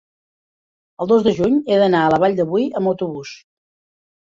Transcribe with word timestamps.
el 1.05 1.11
dos 1.11 1.27
de 1.29 1.35
juny 1.41 1.61
he 1.75 1.79
d'anar 1.85 2.03
a 2.07 2.11
la 2.17 2.21
Vall 2.27 2.41
de 2.43 2.49
Boí 2.57 2.69
amb 2.83 2.95
autobús. 2.97 3.41